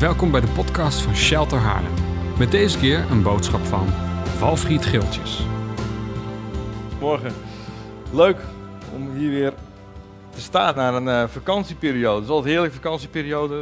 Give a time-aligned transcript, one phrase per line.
[0.00, 1.92] Welkom bij de podcast van Shelter Haarlem.
[2.38, 3.86] Met deze keer een boodschap van
[4.24, 5.46] Valfried Geeltjes.
[7.00, 7.32] Morgen.
[8.12, 8.36] Leuk
[8.94, 9.52] om hier weer
[10.30, 12.14] te staan na een eh, vakantieperiode.
[12.14, 13.54] Het is altijd een heerlijke vakantieperiode.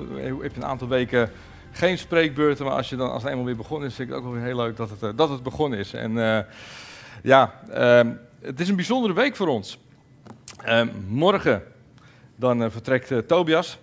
[0.43, 1.30] Heb je een aantal weken
[1.71, 4.30] geen spreekbeurten, maar als, je dan, als eenmaal weer begonnen is, vind ik het ook
[4.30, 5.93] wel weer heel leuk dat het, eh, dat het begonnen is.
[5.93, 6.45] En eh,
[7.23, 9.79] ja, ehm, het is een bijzondere week voor ons.
[10.64, 11.62] Ehm, morgen
[12.39, 13.79] dan eh, vertrekt eh, Tobias.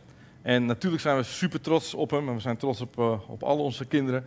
[0.45, 2.27] En natuurlijk zijn we super trots op hem.
[2.27, 4.25] En we zijn trots op, eh, op al onze kinderen.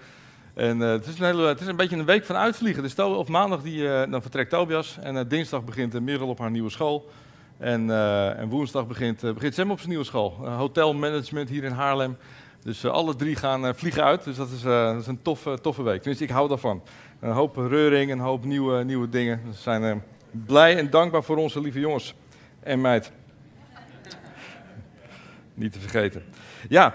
[0.54, 2.82] En eh, het, is een hele, het is een beetje een week van uitvliegen.
[2.82, 4.98] Dus op maandag die, eh, dan vertrekt Tobias.
[5.00, 7.10] En dinsdag begint Merel op haar nieuwe school.
[7.58, 7.90] En,
[8.36, 10.30] en woensdag begint, begint Sam op zijn nieuwe school.
[10.48, 12.16] Hotelmanagement hier in Haarlem.
[12.62, 14.24] Dus alle drie gaan vliegen uit.
[14.24, 15.98] Dus dat is, dat is een toffe, toffe week.
[15.98, 16.82] Tenminste, ik hou daarvan.
[17.20, 19.40] Een hoop reuring, een hoop nieuwe, nieuwe dingen.
[19.44, 22.14] We zijn blij en dankbaar voor onze lieve jongens
[22.60, 23.12] en meid.
[25.58, 26.22] Niet te vergeten.
[26.68, 26.94] Ja,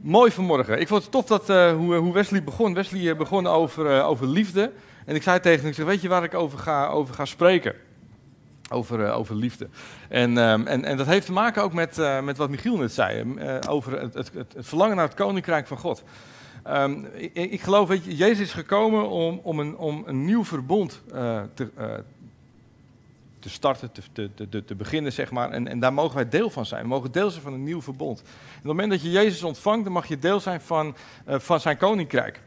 [0.00, 0.80] mooi vanmorgen.
[0.80, 2.74] Ik vond het tof dat, eh, hoe, hoe Wesley begon.
[2.74, 4.72] Wesley eh, begon over, eh, over liefde.
[5.06, 7.24] En ik zei tegen hem, ik zeg, weet je waar ik over ga, over ga
[7.24, 7.74] spreken?
[8.70, 9.68] Over, over liefde.
[10.08, 13.34] En, ehm, en, en dat heeft te maken ook met, met wat Michiel net zei.
[13.36, 16.02] eh, over het, het, het, verlangen naar het koninkrijk van God.
[16.62, 20.44] Ehm, ik, ik geloof, weet je, Jezus is gekomen om, om, een, om een nieuw
[20.44, 21.02] verbond
[21.54, 21.70] te,
[23.42, 24.02] te starten, te,
[24.34, 25.50] te, te, te beginnen, zeg maar.
[25.50, 26.82] En, en daar mogen wij deel van zijn.
[26.82, 28.20] We mogen deel zijn van een nieuw verbond.
[28.20, 31.38] En op het moment dat je Jezus ontvangt, dan mag je deel zijn van, eh,
[31.38, 32.40] van zijn koninkrijk.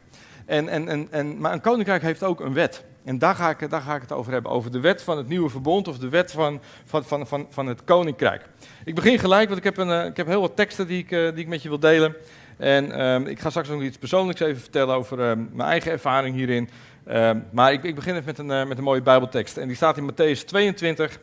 [0.46, 2.84] En, en, en, en, maar een koninkrijk heeft ook een wet.
[3.04, 4.50] En daar ga, ik, daar ga ik het over hebben.
[4.50, 7.66] Over de wet van het nieuwe verbond of de wet van, van, van, van, van
[7.66, 8.48] het koninkrijk.
[8.84, 11.10] Ik begin gelijk, want ik heb, een, eh, ik heb heel wat teksten die ik,
[11.10, 12.16] eh, die ik met je wil delen.
[12.56, 16.36] En ehm, ik ga straks nog iets persoonlijks even vertellen over ehm, mijn eigen ervaring
[16.36, 16.68] hierin.
[17.06, 19.56] Ehm, maar ik, ik begin even met een, eh, met een mooie Bijbeltekst.
[19.56, 21.18] En die staat in Matthäus 22,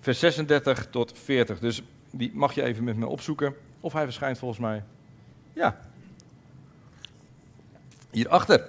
[0.00, 1.58] vers 36 tot 40.
[1.58, 3.54] Dus die mag je even met me opzoeken.
[3.80, 4.82] Of hij verschijnt volgens mij.
[5.52, 5.80] Ja.
[8.10, 8.66] Hierachter.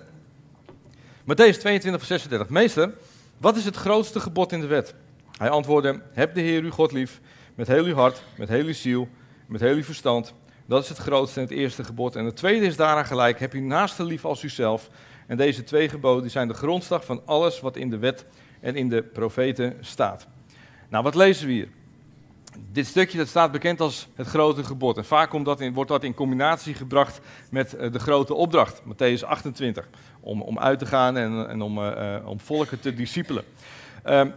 [1.21, 2.49] Matthäus 22, vers 36.
[2.49, 2.93] Meester,
[3.37, 4.93] wat is het grootste gebod in de wet?
[5.37, 7.19] Hij antwoordde: Heb de Heer uw God lief
[7.55, 9.07] met heel uw hart, met heel uw ziel,
[9.45, 10.33] met heel uw verstand.
[10.65, 12.15] Dat is het grootste en het eerste gebod.
[12.15, 14.89] En het tweede is daaraan gelijk: Heb uw naaste lief als uzelf.
[15.29, 18.25] En deze twee geboden zijn de grondslag van alles wat in de wet
[18.59, 20.27] en in de profeten staat.
[20.87, 21.67] Nou, wat lezen we hier?
[22.71, 24.97] Dit stukje dat staat bekend als het grote gebod.
[24.97, 27.19] En vaak dat wordt dat in combinatie gebracht
[27.51, 29.87] met eh, de grote opdracht, Matthäus 28.
[30.19, 33.43] Om, om uit te gaan en, en om, eh, eh, om volken te discipelen.
[34.03, 34.29] Ehm,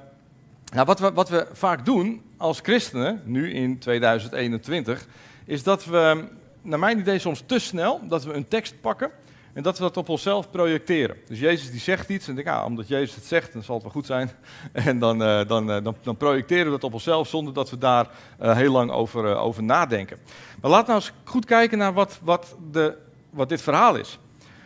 [0.72, 5.06] nou, wat, wat we vaak doen als christenen, nu in 2021,
[5.44, 6.24] is dat we,
[6.62, 9.10] naar mijn idee soms te snel, dat we een tekst pakken
[9.52, 11.16] en dat we dat op onszelf projecteren.
[11.26, 13.74] Dus Jezus die zegt iets en denk ik, ah, omdat Jezus het zegt, dan zal
[13.74, 14.30] het wel goed zijn.
[14.72, 17.78] En dan, eh, dan, eh, dan, dan projecteren we dat op onszelf zonder dat we
[17.78, 18.08] daar
[18.38, 20.18] eh, heel lang over, over nadenken.
[20.60, 22.96] Maar laat nou eens goed kijken naar wat, wat, de,
[23.30, 24.18] wat dit verhaal is.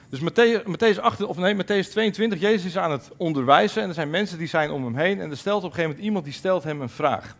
[0.08, 3.94] Dus Matthäus, Matthäus, 8, of nee, Matthäus 22, Jezus is aan het onderwijzen en er
[3.94, 5.20] zijn mensen die zijn om hem heen.
[5.20, 7.36] En er stelt op een gegeven moment iemand die stelt hem een vraag.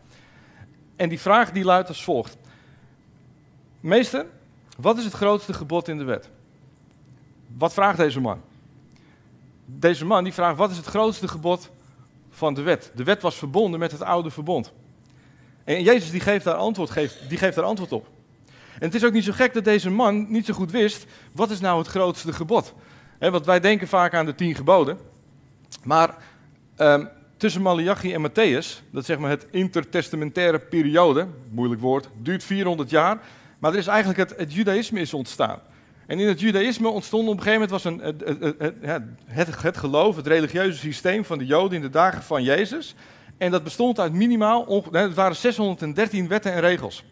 [0.96, 2.36] En die vraag die luidt als volgt.
[3.80, 4.26] Meester,
[4.78, 6.30] wat is het grootste gebod in de wet?
[7.58, 8.40] Wat vraagt deze man?
[9.64, 11.70] Deze man die vraagt, wat is het grootste gebod
[12.30, 12.92] van de wet?
[12.94, 14.72] De wet was verbonden met het oude verbond.
[15.64, 18.08] En Jezus die geeft daar antwoord, geeft, die geeft daar antwoord op.
[18.74, 21.50] En het is ook niet zo gek dat deze man niet zo goed wist, wat
[21.50, 22.74] is nou het grootste gebod?
[23.18, 24.98] He, want wij denken vaak aan de tien geboden.
[25.84, 26.16] Maar
[26.76, 27.06] ehm,
[27.36, 33.20] tussen Malachi en Matthäus, dat zeg maar het intertestamentaire periode, moeilijk woord, duurt 400 jaar.
[33.58, 35.60] Maar er is eigenlijk het, het judaïsme is ontstaan.
[36.06, 38.22] En in het judaïsme ontstond op een gegeven moment was een, het,
[39.26, 42.94] het, het, geloof, het religieuze systeem van de Joden in de dagen van Jezus.
[43.38, 47.04] En dat bestond uit minimaal, het waren 613 wetten en regels.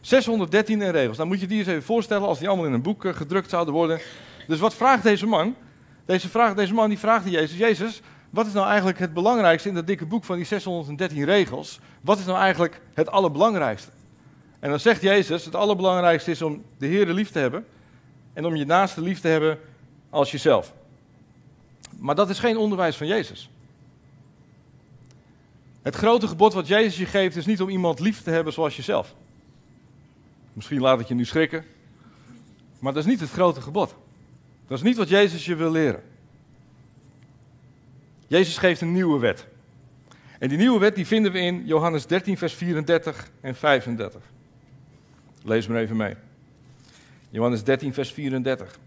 [0.00, 1.16] 613 en regels.
[1.16, 3.50] Dan moet je die eens even voorstellen als die allemaal in een boek eh, gedrukt
[3.50, 4.00] zouden worden.
[4.46, 5.54] Dus wat vraagt deze man?
[6.04, 8.00] Deze, deze man die vraagt aan Jezus, Jezus,
[8.30, 11.80] wat is nou eigenlijk het belangrijkste in dat dikke boek van die 613 regels?
[12.00, 13.90] Wat is nou eigenlijk het allerbelangrijkste?
[14.60, 17.64] En dan zegt Jezus, het allerbelangrijkste is om de Heer lief te hebben
[18.32, 19.58] en om je naaste lief te hebben
[20.10, 20.74] als jezelf.
[21.98, 23.50] Maar dat is geen onderwijs van Jezus.
[25.82, 28.76] Het grote gebod wat Jezus je geeft is niet om iemand lief te hebben zoals
[28.76, 29.14] jezelf.
[30.52, 31.64] Misschien laat het je nu schrikken,
[32.78, 33.94] maar dat is niet het grote gebod.
[34.66, 36.02] Dat is niet wat Jezus je wil leren.
[38.26, 39.46] Jezus geeft een nieuwe wet.
[40.38, 44.22] En die nieuwe wet die vinden we in Johannes 13, vers 34 en 35.
[45.42, 46.14] Lees maar even mee.
[47.32, 48.78] Johannes 13, vers 34.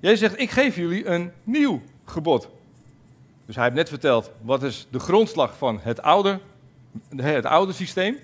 [0.00, 2.48] Jezus zegt, ik geef jullie een nieuw gebod.
[3.46, 6.40] Dus hij heeft net verteld, wat is de grondslag van het oude,
[7.16, 8.16] het oude systeem.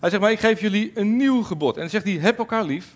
[0.00, 1.74] Hij zegt, maar ik geef jullie een nieuw gebod.
[1.74, 2.94] En dan zegt hij, heb elkaar lief,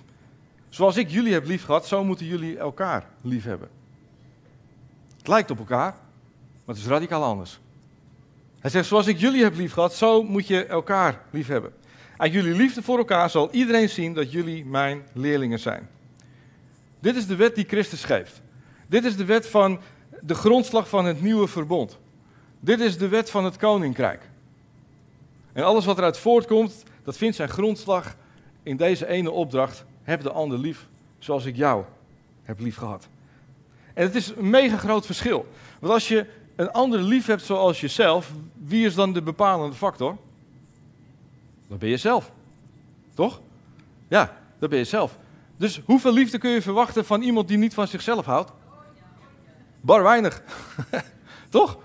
[0.74, 3.68] Zoals ik jullie heb lief gehad, zo moeten jullie elkaar lief hebben.
[5.16, 5.92] Het lijkt op elkaar,
[6.64, 7.58] maar het is radicaal anders.
[8.60, 11.72] Hij zegt, zoals ik jullie heb lief gehad, zo moet je elkaar lief hebben.
[12.16, 15.88] Uit jullie liefde voor elkaar zal iedereen zien dat jullie mijn leerlingen zijn.
[17.00, 18.42] Dit is de wet die Christus geeft.
[18.86, 19.80] Dit is de wet van
[20.20, 21.98] de grondslag van het nieuwe verbond.
[22.60, 24.28] Dit is de wet van het koninkrijk.
[25.52, 28.16] En alles wat eruit voortkomt, dat vindt zijn grondslag
[28.62, 29.84] in deze ene opdracht.
[30.02, 30.86] Heb de ander lief
[31.18, 31.84] zoals ik jou
[32.42, 33.08] heb lief gehad.
[33.94, 35.46] En het is een mega groot verschil.
[35.80, 36.26] Want als je
[36.56, 40.16] een ander lief hebt zoals jezelf, wie is dan de bepalende factor?
[41.68, 42.32] Dat ben je zelf.
[43.14, 43.40] Toch?
[44.08, 45.18] Ja, dat ben je zelf.
[45.56, 48.52] Dus hoeveel liefde kun je verwachten van iemand die niet van zichzelf houdt?
[49.80, 50.42] Bar weinig.
[51.48, 51.78] Toch?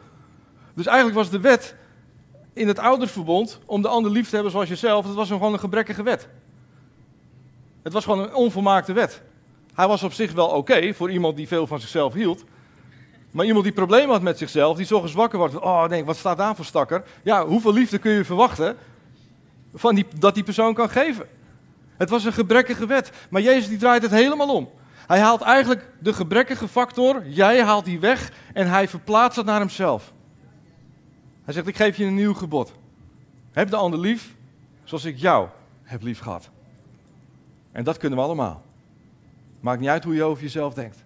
[0.73, 1.75] Dus eigenlijk was de wet
[2.53, 5.59] in het ouderverbond om de ander lief te hebben zoals jezelf, dat was gewoon een
[5.59, 6.27] gebrekkige wet.
[7.83, 9.21] Het was gewoon een onvolmaakte wet.
[9.73, 12.43] Hij was op zich wel oké voor iemand die veel van zichzelf hield.
[13.31, 15.59] Maar iemand die problemen had met zichzelf, die zo wakker wordt.
[15.59, 17.03] Oh, denk, wat staat daar voor stakker?
[17.23, 18.77] Ja, hoeveel liefde kun je verwachten
[19.73, 21.27] van die, dat die persoon kan geven?
[21.97, 23.11] Het was een gebrekkige wet.
[23.29, 24.69] Maar Jezus die draait het helemaal om.
[25.07, 29.59] Hij haalt eigenlijk de gebrekkige factor, jij haalt die weg en hij verplaatst het naar
[29.59, 30.13] hemzelf.
[31.43, 32.73] Hij zegt, ik geef je een nieuw gebod.
[33.51, 34.35] Heb de ander lief
[34.83, 35.47] zoals ik jou
[35.83, 36.49] heb lief gehad.
[37.71, 38.63] En dat kunnen we allemaal.
[39.59, 41.03] Maakt niet uit hoe je over jezelf denkt.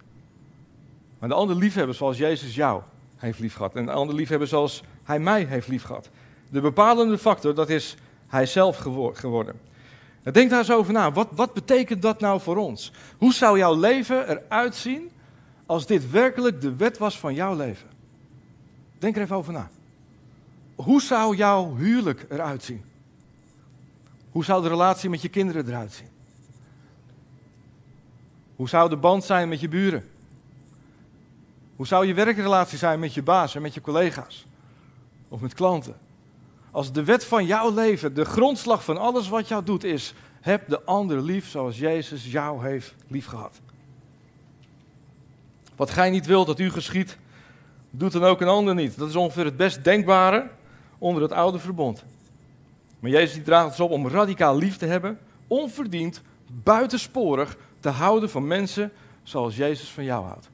[1.19, 2.81] Maar de ander liefhebben zoals Jezus jou
[3.15, 3.75] heeft lief gehad.
[3.75, 6.09] En de ander liefhebben zoals hij mij heeft lief gehad.
[6.49, 7.95] De bepalende factor, dat is
[8.33, 8.77] hij zelf
[9.13, 9.59] geworden.
[10.31, 11.11] Denk daar eens over na.
[11.11, 12.91] Wat, wat betekent dat nou voor ons?
[13.17, 15.11] Hoe zou jouw leven eruit zien
[15.65, 17.87] als dit werkelijk de wet was van jouw leven?
[18.99, 19.69] Denk er even over na.
[20.75, 22.83] Hoe zou jouw huwelijk eruit zien?
[24.31, 26.09] Hoe zou de relatie met je kinderen eruit zien?
[28.55, 30.09] Hoe zou de band zijn met je buren?
[31.75, 34.45] Hoe zou je werkrelatie zijn met je baas en met je collega's?
[35.27, 35.95] Of met klanten?
[36.73, 40.69] Als de wet van jouw leven, de grondslag van alles wat jou doet, is: heb
[40.69, 43.59] de ander lief zoals Jezus jou heeft liefgehad.
[45.75, 47.17] Wat gij niet wilt dat u geschiet,
[47.89, 48.97] doet dan ook een ander niet.
[48.97, 50.49] Dat is ongeveer het best denkbare
[50.97, 52.03] onder het oude verbond.
[52.99, 56.21] Maar Jezus die draagt ons op om radicaal lief te hebben, onverdiend,
[56.63, 58.91] buitensporig te houden van mensen
[59.23, 60.49] zoals Jezus van jou houdt.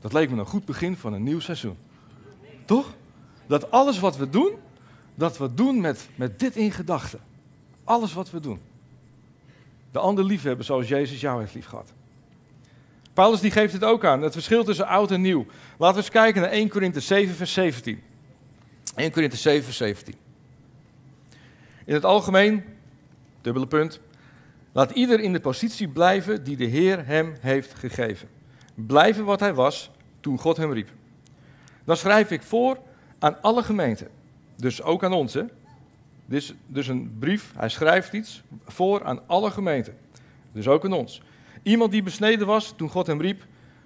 [0.00, 1.76] Dat leek me een goed begin van een nieuw seizoen.
[2.64, 2.96] Toch?
[3.48, 4.52] Dat alles wat we doen,
[5.14, 7.20] dat we doen met, met dit in gedachten.
[7.84, 8.60] Alles wat we doen.
[9.90, 11.92] De ander liefhebben zoals Jezus jou heeft liefgehad.
[13.12, 15.46] Paulus die geeft het ook aan, het verschil tussen oud en nieuw.
[15.76, 18.02] Laten we eens kijken naar 1 Korinthe 7 vers 17.
[18.94, 20.14] 1 Korinthe 7 vers 17.
[21.84, 22.64] In het algemeen,
[23.40, 24.00] dubbele punt,
[24.72, 28.28] laat ieder in de positie blijven die de Heer hem heeft gegeven.
[28.74, 29.90] Blijven wat hij was
[30.20, 30.88] toen God hem riep.
[31.84, 32.78] Dan schrijf ik voor
[33.18, 34.08] aan alle gemeenten,
[34.56, 35.34] dus ook aan ons.
[35.34, 35.44] Hè?
[36.26, 39.96] Dus, dus een brief, hij schrijft iets voor aan alle gemeenten,
[40.52, 41.22] dus ook aan ons.
[41.62, 43.44] Iemand die besneden was toen God hem riep,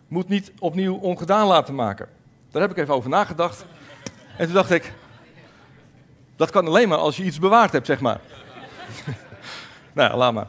[0.08, 2.08] moet niet opnieuw ongedaan laten maken.
[2.50, 3.64] Daar heb ik even over nagedacht.
[4.36, 4.92] En toen dacht ik,
[6.36, 8.20] dat kan alleen maar als je iets bewaard hebt, zeg maar.
[9.92, 10.48] nou ja, laat maar.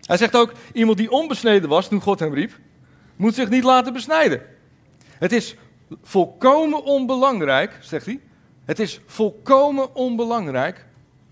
[0.00, 2.58] Hij zegt ook, iemand die onbesneden was toen God hem riep,
[3.16, 4.42] moet zich niet laten besnijden.
[5.18, 5.56] Het is
[6.02, 8.20] volkomen onbelangrijk, zegt hij.
[8.64, 10.86] Het is volkomen onbelangrijk,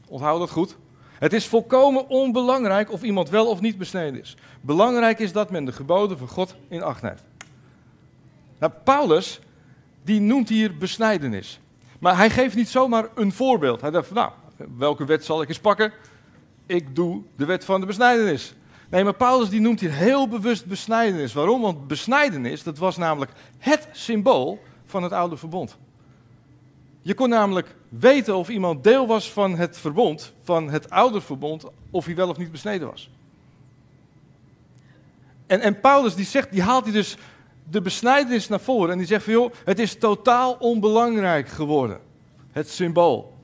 [0.09, 0.77] onthoud dat goed.
[1.19, 4.37] Het is volkomen onbelangrijk of iemand wel of niet besneden is.
[4.61, 7.23] Belangrijk is dat men de geboden van God in acht neemt.
[8.59, 9.41] Nou, Paulus,
[10.03, 11.61] die noemt hier besnijdenis.
[12.01, 13.81] Maar hij geeft niet zomaar een voorbeeld.
[13.81, 14.31] Hij dacht nou,
[14.77, 15.93] welke wet zal ik eens pakken?
[16.67, 18.55] Ik doe de wet van de besnijdenis.
[18.95, 21.33] Nee, maar Paulus die noemt hier heel bewust besnijdenis.
[21.33, 21.61] Waarom?
[21.61, 25.77] Want besnijdenis, dat was namelijk het symbool van het oude verbond.
[27.01, 31.65] Je kon namelijk weten of iemand deel was van het verbond, van het oude verbond,
[31.91, 33.11] of hij wel of niet besneden was.
[35.47, 37.17] En, en Paulus die zegt, die haalt hij dus
[37.71, 42.01] de besnijdenis naar voren en die zegt van joh, het is totaal onbelangrijk geworden.
[42.53, 43.35] Het symbool.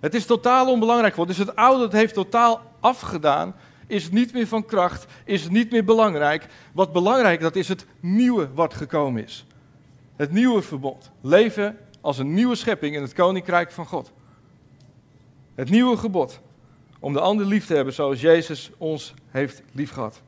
[0.00, 1.36] Het is totaal onbelangrijk geworden.
[1.36, 3.54] Dus het oude heeft totaal afgedaan
[3.90, 6.46] is niet meer van kracht, is niet meer belangrijk.
[6.72, 9.46] Wat belangrijk dat is het nieuwe wat gekomen is.
[10.16, 11.10] Het nieuwe verbond.
[11.20, 14.12] Leven als een nieuwe schepping in het koninkrijk van God.
[15.54, 16.40] Het nieuwe gebod.
[16.98, 20.22] Om de ander lief te hebben zoals Jezus ons heeft liefgehad.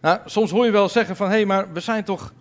[0.00, 2.32] Nou, soms hoor je wel zeggen van, hé, hey, maar we zijn toch,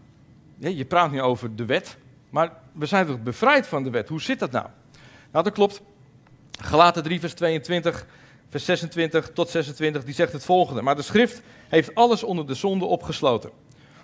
[0.58, 1.98] je praat nu over de wet,
[2.30, 4.10] maar we zijn toch bevrijd van de wet.
[4.10, 4.68] Hoe zit dat nou?
[5.32, 5.82] Nou, dat klopt.
[6.60, 8.06] Galaten 3, vers 22,
[8.52, 10.82] vers 26 tot 26, die zegt het volgende.
[10.82, 13.52] Maar de schrift heeft alles onder de zonde opgesloten.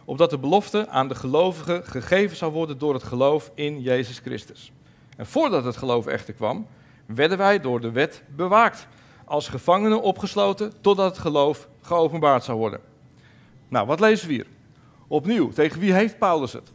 [0.06, 4.72] Opdat de belofte aan de gelovigen gegeven zou worden door het geloof in Jezus Christus.
[5.18, 6.68] En voordat het geloof echter kwam,
[7.06, 8.88] werden wij door de wet bewaakt.
[9.26, 12.80] Als gevangenen opgesloten totdat het geloof geopenbaard zou worden.
[13.68, 14.48] Nou, wat lezen we hier?
[15.08, 16.72] Opnieuw, tegen wie heeft Paulus het?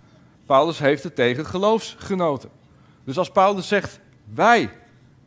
[0.46, 2.50] Paulus heeft het tegen geloofsgenoten.
[3.04, 4.00] Dus als Paulus zegt
[4.34, 4.70] wij,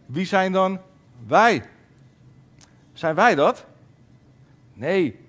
[0.05, 0.79] wie zijn dan
[1.27, 1.63] wij?
[2.95, 3.65] Zijn wij dat?
[4.73, 5.19] Nee,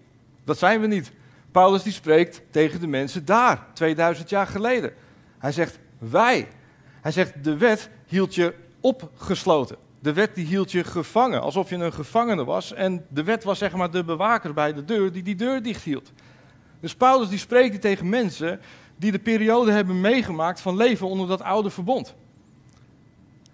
[0.44, 1.12] dat zijn we niet.
[1.50, 4.92] Paulus die spreekt tegen de mensen daar, 2000 jaar geleden.
[5.38, 6.48] Hij zegt wij.
[7.00, 9.76] Hij zegt de wet hield je opgesloten.
[9.98, 12.72] De wet die hield je gevangen, alsof je een gevangene was.
[12.72, 15.82] En de wet was zeg maar de bewaker bij de deur die die deur dicht
[15.82, 16.12] hield.
[16.80, 18.60] Dus Paulus die spreekt tegen mensen
[18.96, 22.14] die de periode hebben meegemaakt van leven onder dat oude verbond.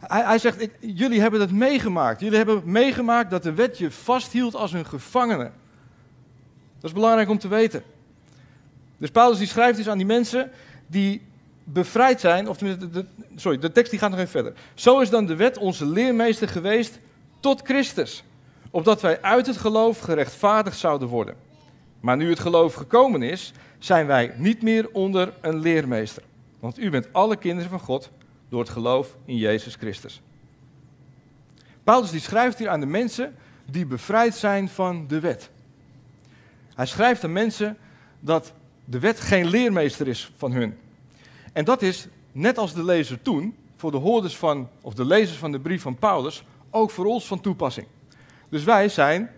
[0.07, 2.21] Hij, hij zegt, jullie hebben het meegemaakt.
[2.21, 5.51] Jullie hebben meegemaakt dat de wet je vasthield als een gevangene.
[6.81, 7.83] Dat is belangrijk om te weten.
[8.99, 10.51] Dus Paulus die schrijft dus aan die mensen
[10.87, 11.23] die
[11.65, 12.59] bevrijd zijn, of
[13.37, 14.53] sorry, de tekst die gaat nog even verder.
[14.75, 16.99] Zo is dan de wet onze leermeester geweest
[17.41, 18.25] tot Christus,
[18.71, 21.35] opdat wij uit het geloof gerechtvaardigd zouden worden.
[22.01, 26.23] Maar nu het geloof gekomen is, zijn wij niet meer onder een leermeester.
[26.61, 28.11] Want u bent alle kinderen van God
[28.53, 30.23] door het geloof in Jezus Christus.
[31.85, 35.51] Paulus die schrijft hier aan de mensen die bevrijd zijn van de wet.
[36.75, 37.77] Hij schrijft aan mensen
[38.21, 38.53] dat
[38.85, 40.79] de wet geen leermeester is van hun.
[41.53, 45.39] En dat is, net als de lezer toen, voor de hoorders van, of de lezers
[45.39, 47.87] van de brief van Paulus, ook voor ons van toepassing.
[48.49, 49.31] Dus wij zijn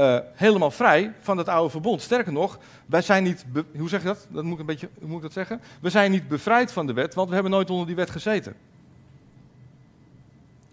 [0.00, 2.02] uh, helemaal vrij van het oude verbond.
[2.02, 3.44] Sterker nog, wij zijn niet,
[3.76, 4.26] hoe zeg je dat?
[4.30, 5.60] dat moet ik een beetje, moet ik dat zeggen?
[5.80, 8.54] We zijn niet bevrijd van de wet, want we hebben nooit onder die wet gezeten.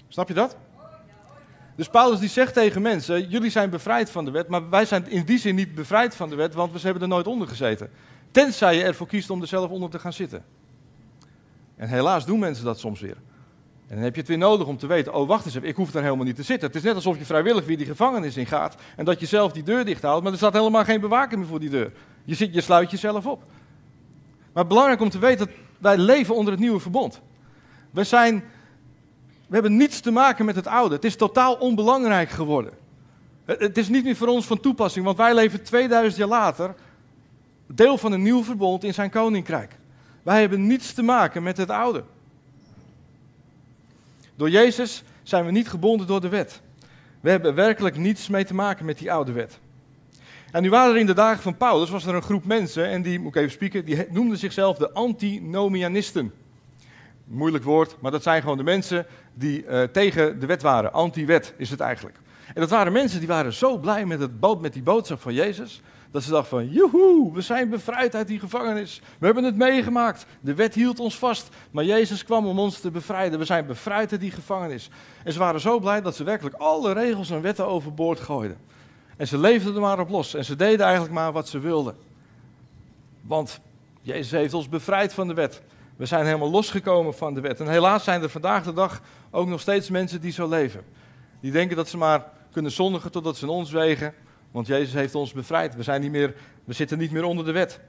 [0.07, 0.55] Snap je dat?
[1.75, 5.09] Dus Paulus die zegt tegen mensen, jullie zijn bevrijd van de wet, maar wij zijn
[5.09, 7.89] in die zin niet bevrijd van de wet, want we hebben er nooit onder gezeten.
[8.31, 10.43] Tenzij je ervoor kiest om er zelf onder te gaan zitten.
[11.75, 13.17] En helaas doen mensen dat soms weer.
[13.87, 15.75] En dan heb je het weer nodig om te weten, oh wacht eens even, ik
[15.75, 16.67] hoef er helemaal niet te zitten.
[16.67, 19.51] Het is net alsof je vrijwillig weer die gevangenis in gaat en dat je zelf
[19.51, 21.91] die deur dicht houdt, maar er staat helemaal geen bewaker meer voor die deur.
[22.23, 23.43] Je, zit, je sluit jezelf op.
[24.53, 27.21] Maar belangrijk om te weten dat wij leven onder het nieuwe verbond.
[27.91, 28.43] We, zijn,
[29.47, 30.95] we hebben niets te maken met het oude.
[30.95, 32.73] Het is totaal onbelangrijk geworden.
[33.45, 36.75] Het is niet meer voor ons van toepassing, want wij leven 2000 jaar later
[37.67, 39.75] deel van een nieuw verbond in zijn koninkrijk.
[40.23, 42.03] Wij hebben niets te maken met het oude.
[44.37, 46.61] Door Jezus zijn we niet gebonden door de wet.
[47.21, 49.59] We hebben werkelijk niets mee te maken met die oude wet.
[50.51, 53.01] En nu waren er in de dagen van Paulus was er een groep mensen, en
[53.01, 56.33] die, moet ik even spieken, die noemden zichzelf de antinomianisten.
[57.25, 60.93] Moeilijk woord, maar dat zijn gewoon de mensen die uh, tegen de wet waren.
[60.93, 62.17] Anti-wet is het eigenlijk.
[62.47, 65.81] En dat waren mensen die waren zo blij met, het, met die boodschap van Jezus,
[66.11, 69.01] dat ze dachten van, joehoe, we zijn bevrijd uit die gevangenis.
[69.19, 70.25] We hebben het meegemaakt.
[70.41, 73.39] De wet hield ons vast, maar Jezus kwam om ons te bevrijden.
[73.39, 74.89] We zijn bevrijd uit die gevangenis.
[75.23, 78.57] En ze waren zo blij dat ze werkelijk alle regels en wetten overboord gooiden.
[79.17, 80.33] En ze leefden er maar op los.
[80.33, 81.95] En ze deden eigenlijk maar wat ze wilden.
[83.21, 83.59] Want
[84.01, 85.61] Jezus heeft ons bevrijd van de wet.
[85.95, 87.59] We zijn helemaal losgekomen van de wet.
[87.59, 90.83] En helaas zijn er vandaag de dag ook nog steeds mensen die zo leven.
[91.39, 94.13] Die denken dat ze maar kunnen zondigen totdat ze in ons wegen.
[94.51, 95.75] Want Jezus heeft ons bevrijd.
[95.75, 97.79] We, zijn niet meer, we zitten niet meer onder de wet.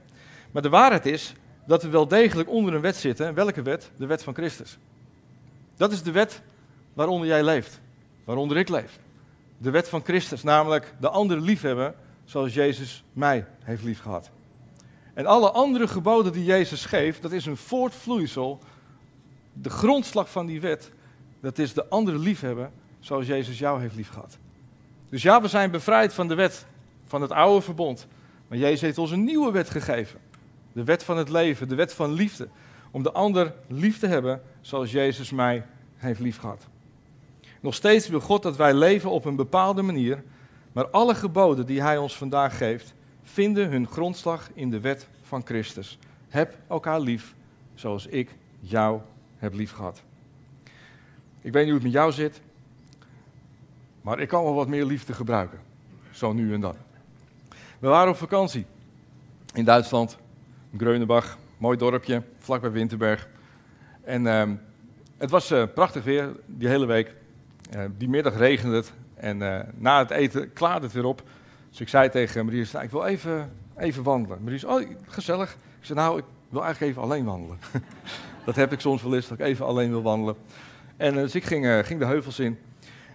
[0.51, 1.33] Maar de waarheid is
[1.65, 3.27] dat we wel degelijk onder een wet zitten.
[3.27, 3.91] En welke wet?
[3.97, 4.77] De wet van Christus.
[5.75, 6.41] Dat is de wet
[6.93, 7.79] waaronder jij leeft.
[8.23, 8.99] Waaronder ik leef.
[9.57, 14.29] De wet van Christus, namelijk de andere liefhebben zoals Jezus mij heeft liefgehad.
[15.13, 18.59] En alle andere geboden die Jezus geeft, dat is een voortvloeisel.
[19.53, 20.91] De grondslag van die wet,
[21.41, 24.37] dat is de andere liefhebben zoals Jezus jou heeft liefgehad.
[25.09, 26.65] Dus ja, we zijn bevrijd van de wet
[27.05, 28.07] van het oude verbond.
[28.47, 30.19] Maar Jezus heeft ons een nieuwe wet gegeven.
[30.73, 32.47] De wet van het leven, de wet van liefde.
[32.91, 36.67] Om de ander lief te hebben zoals Jezus mij heeft liefgehad.
[37.59, 40.23] Nog steeds wil God dat wij leven op een bepaalde manier.
[40.71, 45.41] Maar alle geboden die Hij ons vandaag geeft, vinden hun grondslag in de wet van
[45.45, 45.97] Christus.
[46.27, 47.35] Heb elkaar lief
[47.75, 48.99] zoals ik jou
[49.37, 50.01] heb liefgehad.
[51.41, 52.41] Ik weet niet hoe het met jou zit.
[54.09, 55.59] Maar ik kan wel wat meer liefde gebruiken.
[56.11, 56.75] Zo nu en dan.
[57.79, 58.65] We waren op vakantie
[59.53, 60.17] in Duitsland,
[60.77, 63.27] Greunenbach, mooi dorpje, vlakbij Winterberg.
[64.03, 64.43] En uh,
[65.17, 67.15] het was uh, prachtig weer die hele week.
[67.75, 71.23] Uh, die middag regende het en eh, na het eten klaarde het weer op.
[71.69, 74.43] Dus ik zei tegen Marie, ik wil even, even wandelen.
[74.43, 75.51] Marie zei, oh gezellig.
[75.51, 77.59] Ik zei, nou, ik wil eigenlijk even alleen wandelen.
[78.45, 80.35] dat heb ik soms wel eens, dat ik even alleen wil wandelen.
[80.97, 82.57] En dus ik ging, ging de heuvels in.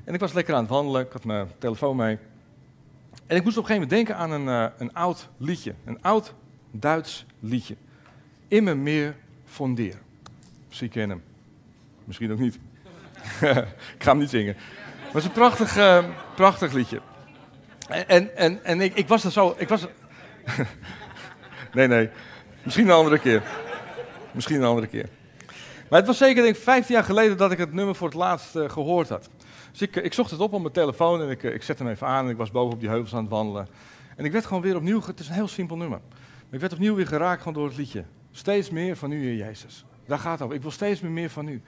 [0.04, 2.18] En ik was lekker aan het wandelen, ik had mijn telefoon mee.
[3.26, 5.74] En ik moest op een gegeven moment denken aan een, uh, een oud liedje.
[5.84, 6.34] Een oud
[6.70, 7.76] Duits liedje.
[8.48, 9.94] Immer meer fondeer.
[10.68, 11.22] Misschien ken hem.
[12.04, 12.54] Misschien ook niet.
[13.96, 14.54] ik ga hem niet zingen.
[14.54, 17.00] Maar het is een prachtig, uh, prachtig liedje.
[17.88, 19.54] En, en, en ik, ik was er zo.
[19.56, 19.86] Ik was
[21.74, 22.10] nee, nee.
[22.62, 23.42] Misschien een andere keer.
[24.32, 25.08] Misschien een andere keer.
[25.88, 28.16] Maar het was zeker, denk ik, 15 jaar geleden dat ik het nummer voor het
[28.16, 29.28] laatst uh, gehoord had.
[29.74, 32.06] Dus ik, ik, zocht het op op mijn telefoon en ik, ik zette hem even
[32.06, 33.68] aan en ik was boven op die heuvels aan het wandelen.
[34.16, 36.00] En ik werd gewoon weer opnieuw, het is een heel simpel nummer.
[36.50, 38.04] Ik werd opnieuw weer geraakt gewoon door het liedje.
[38.30, 39.84] Steeds meer van u, Heer Jezus.
[40.06, 40.54] Daar gaat het over.
[40.54, 41.62] Ik wil steeds meer, meer van u.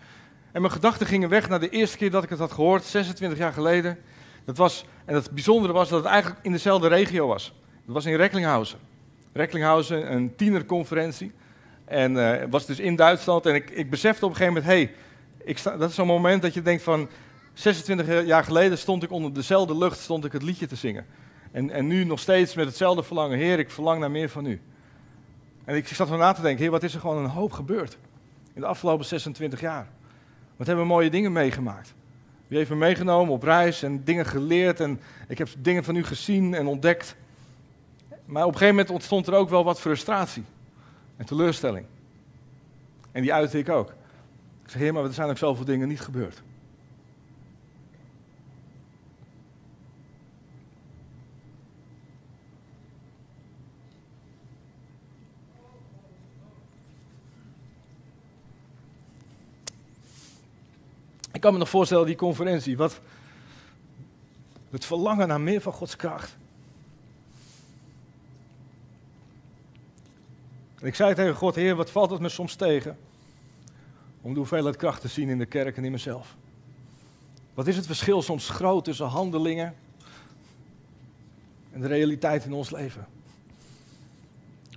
[0.53, 3.39] En mijn gedachten gingen weg naar de eerste keer dat ik het had gehoord, 26
[3.39, 3.99] jaar geleden.
[4.45, 7.55] Dat was, en het bijzondere was dat het eigenlijk in dezelfde regio was.
[7.85, 8.79] Dat was in Recklinghausen.
[9.33, 11.33] Recklinghausen, een tienerconferentie.
[11.85, 13.47] En uh, was dus in Duitsland.
[13.47, 14.91] En ik, ik besefte op een gegeven moment, hé,
[15.55, 17.09] hey, dat is zo'n moment dat je denkt van,
[17.59, 21.07] 26 jaar geleden stond ik onder dezelfde lucht, stond ik het liedje te zingen.
[21.53, 24.61] En, en nu nog steeds met hetzelfde verlangen, Heer, ik verlang naar meer van u.
[25.65, 27.99] En ik zat van na te denken, Heer, wat is er gewoon een hoop gebeurd
[28.55, 29.89] in de afgelopen 26 jaar?
[30.57, 31.95] Wat hebben we mooie dingen meegemaakt?
[32.49, 36.05] U heeft me meegenomen op reis en dingen geleerd en ik heb dingen van u
[36.05, 37.17] gezien en ontdekt.
[38.25, 40.45] Maar op een gegeven moment ontstond er ook wel wat frustratie
[41.17, 41.87] en teleurstelling.
[43.13, 43.89] En die uitte ik ook.
[44.65, 46.43] Ik zeg, heer, maar er zijn ook zoveel dingen niet gebeurd.
[61.37, 63.01] Ik kan me nog voorstellen, die conferentie, wat
[64.71, 66.37] het verlangen naar meer van Gods kracht.
[70.81, 72.99] En ik zei tegen God, Heer, wat valt het me soms tegen
[74.21, 76.37] om de hoeveelheid kracht te zien in de kerk en in mezelf?
[77.55, 79.75] Wat is het verschil soms groot tussen handelingen
[81.73, 83.07] en de realiteit in ons leven?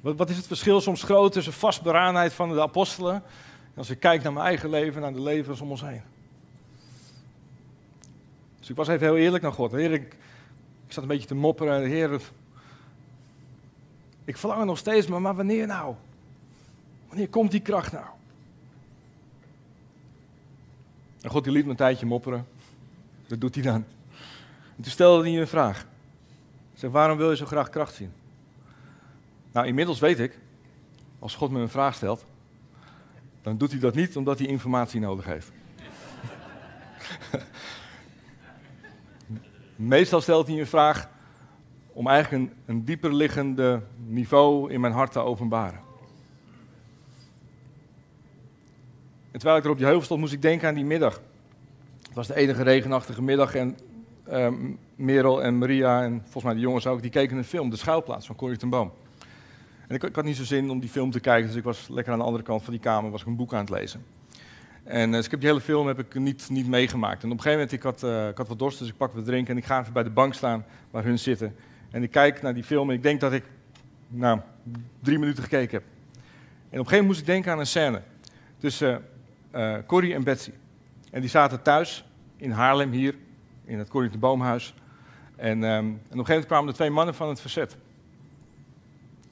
[0.01, 3.99] Wat, wat is het verschil soms groot tussen vastberadenheid van de apostelen en als ik
[3.99, 6.17] kijk naar mijn eigen leven, naar de levens om ons heen?
[8.69, 9.71] Dus ik was even heel eerlijk naar God.
[9.71, 10.13] Heer, ik,
[10.85, 11.83] ik zat een beetje te mopperen.
[11.83, 12.21] Heer,
[14.25, 15.95] ik verlang er nog steeds, maar, maar wanneer nou?
[17.07, 18.05] Wanneer komt die kracht nou?
[21.21, 22.47] En God die liet me een tijdje mopperen.
[23.27, 23.85] Dat doet hij dan.
[24.75, 25.85] En toen stelde hij een vraag.
[26.73, 28.11] Zei, waarom wil je zo graag kracht zien?
[29.51, 30.39] Nou, inmiddels weet ik,
[31.19, 32.25] als God me een vraag stelt,
[33.41, 35.51] dan doet hij dat niet omdat hij informatie nodig heeft.
[39.79, 41.09] Meestal stelt hij een vraag
[41.93, 45.79] om eigenlijk een, een dieper liggende niveau in mijn hart te openbaren.
[49.31, 51.21] En terwijl ik er op die heuvel stond, moest ik denken aan die middag.
[52.01, 53.77] Het was de enige regenachtige middag en
[54.31, 57.77] um, Merel en Maria en volgens mij de jongens ook, die keken een film, De
[57.77, 58.91] Schuilplaats van Corrie ten Boom.
[59.87, 61.87] En ik, ik, had niet zo zin om die film te kijken, dus ik was
[61.87, 64.03] lekker aan de andere kant van die kamer, was ik een boek aan het lezen.
[64.83, 67.23] En dus ik heb die hele film heb ik niet, niet meegemaakt.
[67.23, 69.13] En op een gegeven moment, ik had, uh, ik had wat dorst, dus ik pak
[69.13, 71.55] wat drinken en ik ga even bij de bank staan waar hun zitten.
[71.91, 73.43] En ik kijk naar die film en ik denk dat ik,
[74.07, 74.39] nou,
[74.99, 75.83] drie minuten gekeken heb.
[75.83, 78.01] En op een gegeven moment moest ik denken aan een scène
[78.57, 79.05] tussen
[79.55, 80.51] uh, Corrie en Betsy.
[81.11, 82.05] En die zaten thuis
[82.37, 83.15] in Haarlem, hier,
[83.65, 84.73] in het Corrie de Boomhuis.
[85.35, 87.77] En, um, en op een gegeven moment kwamen er twee mannen van het verzet.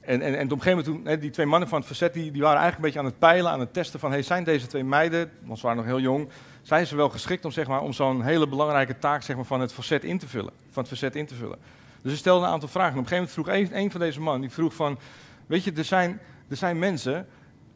[0.08, 2.30] En, en, en op een gegeven moment, toen, die twee mannen van het verzet, die,
[2.30, 4.66] die waren eigenlijk een beetje aan het peilen, aan het testen van, hey, zijn deze
[4.66, 6.28] twee meiden, want ze waren nog heel jong,
[6.62, 9.60] zijn ze wel geschikt om, zeg maar, om zo'n hele belangrijke taak zeg maar, van,
[9.60, 11.58] het verzet in te vullen, van het verzet in te vullen?
[12.02, 12.92] Dus ze stelden een aantal vragen.
[12.92, 14.98] En op een gegeven moment vroeg een, van deze mannen, die vroeg van,
[15.46, 17.26] weet je, er zijn, er zijn mensen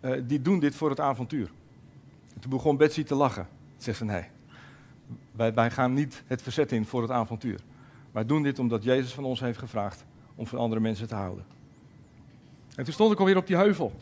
[0.00, 1.50] uh, die doen dit voor het avontuur.
[2.34, 3.48] En toen begon Betsy te lachen.
[3.76, 4.24] Ze zegt ze, nee,
[5.32, 7.60] wij, wij gaan niet het verzet in voor het avontuur.
[8.12, 11.44] Wij doen dit omdat Jezus van ons heeft gevraagd om van andere mensen te houden.
[12.74, 13.92] En toen stond ik alweer op die heuvel.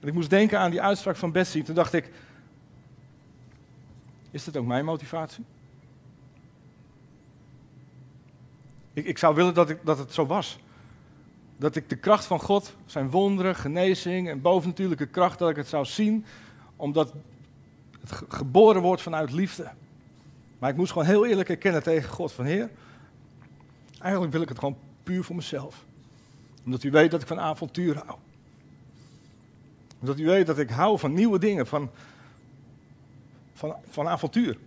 [0.00, 1.62] En ik moest denken aan die uitspraak van Betsy.
[1.62, 2.10] Toen dacht ik,
[4.30, 5.44] is dit ook mijn motivatie?
[8.92, 10.58] Ik, ik zou willen dat, ik, dat het zo was.
[11.56, 15.68] Dat ik de kracht van God, zijn wonderen, genezing en bovennatuurlijke kracht, dat ik het
[15.68, 16.24] zou zien,
[16.76, 17.12] omdat
[18.00, 19.70] het geboren wordt vanuit liefde.
[20.58, 22.70] Maar ik moest gewoon heel eerlijk erkennen tegen God van Heer,
[24.00, 25.84] eigenlijk wil ik het gewoon puur voor mezelf.
[26.64, 28.18] Omdat u weet dat ik van avontuur hou.
[30.00, 31.90] Omdat u weet dat ik hou van nieuwe dingen, van,
[33.54, 34.58] van, van avontuur.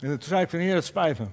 [0.00, 1.26] En toen zei ik van Heer, het spijt me.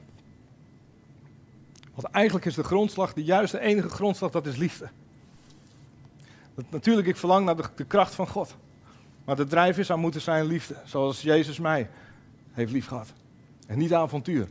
[1.94, 4.90] Want eigenlijk is de grondslag, de juiste enige grondslag, dat is liefde.
[6.56, 8.56] Dat, natuurlijk, ik verlang naar de, kracht van God.
[9.26, 11.90] Maar de drijfveer zou moeten zijn liefde, zoals Jezus mij
[12.52, 13.14] heeft lief gehad.
[13.68, 14.48] En niet avontuur.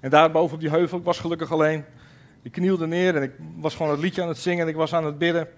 [0.00, 1.84] En daar boven op die heuvel, was gelukkig alleen.
[2.42, 4.94] Ik knielde neer en ik was gewoon het liedje aan het zingen en ik was
[4.94, 5.48] aan het bidden.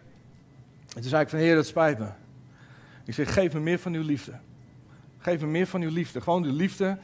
[0.89, 2.09] En toen zei ik van Heer, het spijt me.
[3.05, 4.39] Ik zeg, geef me meer van uw liefde.
[5.19, 6.21] Geef me meer van uw liefde.
[6.21, 6.99] Gewoon de liefde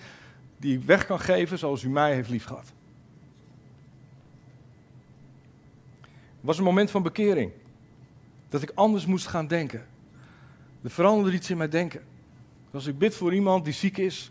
[0.56, 2.72] die ik weg kan geven zoals u mij heeft liefgehad.
[6.00, 7.52] Het was een moment van bekering.
[8.48, 9.86] Dat ik anders moest gaan denken.
[10.82, 12.00] Er veranderde iets in mijn denken.
[12.70, 14.30] Als ik bid voor iemand die ziek is,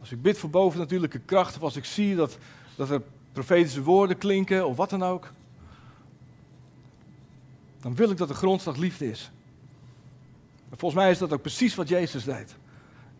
[0.00, 2.38] als ik bid voor bovennatuurlijke kracht, of als ik zie dat,
[2.76, 5.32] dat er profetische woorden klinken, of wat dan ook,
[7.80, 9.30] dan wil ik dat de grondslag liefde is.
[10.70, 12.56] En volgens mij is dat ook precies wat Jezus deed.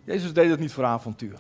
[0.05, 1.39] Jezus deed het niet voor avontuur.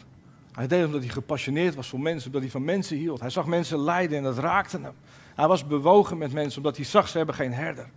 [0.53, 3.21] Hij deed het omdat hij gepassioneerd was voor mensen, omdat hij van mensen hield.
[3.21, 4.95] Hij zag mensen lijden en dat raakte hem.
[5.35, 7.91] Hij was bewogen met mensen, omdat hij zag ze hebben geen herder.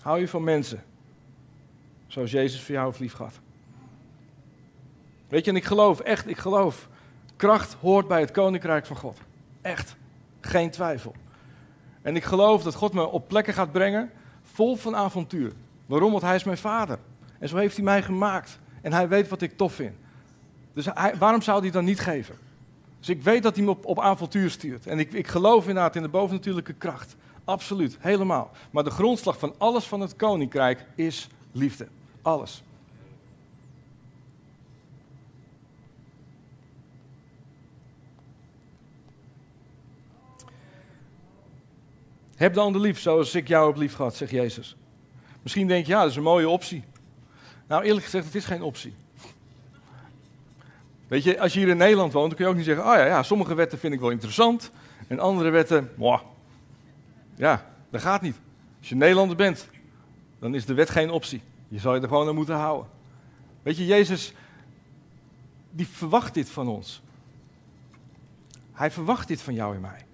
[0.00, 0.84] Hou je van mensen,
[2.06, 3.40] zoals Jezus voor jou heeft lief gehad.
[5.28, 6.88] Weet je, en ik geloof, echt, ik geloof.
[7.36, 9.18] Kracht hoort bij het koninkrijk van God.
[9.62, 9.96] Echt,
[10.40, 11.14] geen twijfel.
[12.02, 14.10] En ik geloof dat God me op plekken gaat brengen
[14.42, 15.52] vol van avontuur.
[15.86, 16.10] Waarom?
[16.10, 16.98] Want hij is mijn vader.
[17.38, 18.58] En zo heeft hij mij gemaakt.
[18.82, 19.94] En hij weet wat ik tof vind.
[20.72, 20.86] Dus
[21.18, 22.34] waarom zou hij dan niet geven?
[22.98, 24.86] Dus ik weet dat hij me op, op avontuur stuurt.
[24.86, 27.16] En ik, ik geloof inderdaad in de bovennatuurlijke kracht.
[27.44, 28.50] Absoluut, helemaal.
[28.70, 31.88] Maar de grondslag van alles van het koninkrijk is liefde.
[32.22, 32.62] Alles.
[42.36, 44.76] Heb de ander lief zoals ik jou heb lief gehad, zegt Jezus.
[45.42, 46.84] Misschien denk je, ja, dat is een mooie optie.
[47.66, 48.94] Nou, eerlijk gezegd, het is geen optie.
[51.08, 52.94] Weet je, als je hier in Nederland woont, dan kun je ook niet zeggen, oh
[52.94, 54.70] ja, ja sommige wetten vind ik wel interessant.
[55.08, 56.20] En andere wetten, mwah.
[57.34, 58.36] Ja, dat gaat niet.
[58.78, 59.68] Als je Nederlander bent,
[60.38, 61.42] dan is de wet geen optie.
[61.68, 62.90] Je zal je er gewoon aan moeten houden.
[63.62, 64.32] Weet je, Jezus,
[65.70, 67.02] die verwacht dit van ons.
[68.72, 70.05] Hij verwacht dit van jou en mij.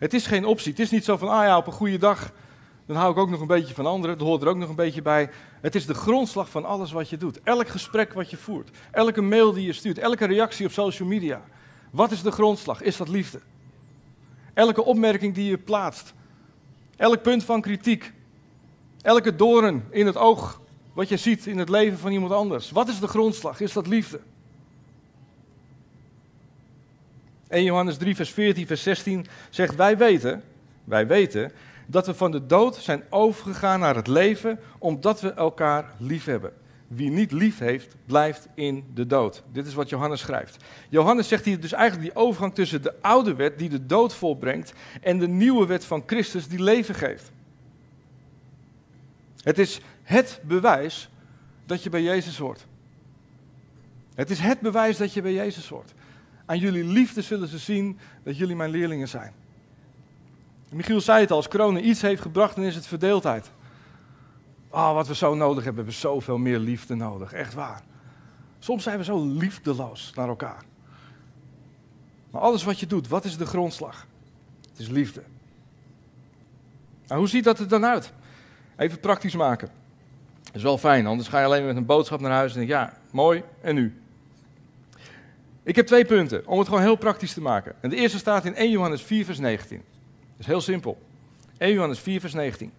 [0.00, 0.70] Het is geen optie.
[0.70, 2.32] Het is niet zo van, ah ja, op een goede dag,
[2.86, 4.18] dan hou ik ook nog een beetje van anderen.
[4.18, 5.30] Dat hoort er ook nog een beetje bij.
[5.60, 7.40] Het is de grondslag van alles wat je doet.
[7.42, 8.70] Elk gesprek wat je voert.
[8.90, 9.98] Elke mail die je stuurt.
[9.98, 11.42] Elke reactie op social media.
[11.90, 12.82] Wat is de grondslag?
[12.82, 13.40] Is dat liefde?
[14.54, 16.14] Elke opmerking die je plaatst.
[16.96, 18.12] Elk punt van kritiek.
[19.02, 20.60] Elke doorn in het oog
[20.92, 22.70] wat je ziet in het leven van iemand anders.
[22.70, 23.60] Wat is de grondslag?
[23.60, 24.20] Is dat liefde?
[27.50, 30.42] 1 Johannes 3, vers 14, vers 16 zegt: Wij weten,
[30.84, 31.52] wij weten
[31.86, 36.52] dat we van de dood zijn overgegaan naar het leven, omdat we elkaar lief hebben.
[36.86, 39.42] Wie niet lief heeft, blijft in de dood.
[39.52, 40.64] Dit is wat Johannes schrijft.
[40.88, 44.72] Johannes zegt hier dus eigenlijk die overgang tussen de oude wet die de dood volbrengt
[45.00, 47.32] en de nieuwe wet van Christus die leven geeft.
[49.42, 51.10] Het is het bewijs
[51.66, 52.66] dat je bij Jezus hoort.
[54.14, 55.92] Het is het bewijs dat je bij Jezus hoort.
[56.50, 59.32] Aan jullie liefde zullen ze zien dat jullie mijn leerlingen zijn.
[60.70, 63.50] Michiel zei het al, als corona iets heeft gebracht, dan is het verdeeldheid.
[64.70, 67.32] Oh, wat we zo nodig hebben, we hebben zoveel meer liefde nodig.
[67.32, 67.82] Echt waar.
[68.58, 70.64] Soms zijn we zo liefdeloos naar elkaar.
[72.30, 74.06] Maar alles wat je doet, wat is de grondslag?
[74.70, 75.22] Het is liefde.
[77.06, 78.12] Nou, hoe ziet dat er dan uit?
[78.76, 79.68] Even praktisch maken.
[80.52, 82.92] Is wel fijn, anders ga je alleen met een boodschap naar huis en denk ja,
[83.10, 84.00] mooi, en nu?
[85.70, 87.74] Ik heb twee punten, om het gewoon heel praktisch te maken.
[87.80, 89.76] En de eerste staat in 1 Johannes 4, vers 19.
[89.76, 90.98] Dat is heel simpel.
[91.58, 92.72] 1 Johannes 4, vers 19.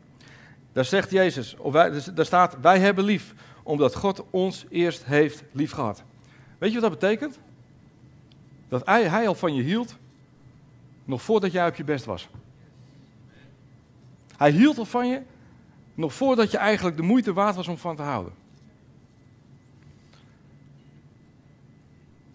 [0.71, 5.05] Daar zegt Jezus, of wij, dus daar staat, wij hebben lief, omdat God ons eerst
[5.05, 6.03] heeft lief gehad.
[6.57, 7.39] Weet je wat dat betekent?
[8.69, 9.95] Dat hij, hij al van je hield,
[11.05, 12.29] nog voordat jij op je best was.
[14.37, 15.21] Hij hield al van je,
[15.93, 18.33] nog voordat je eigenlijk de moeite waard was om van te houden.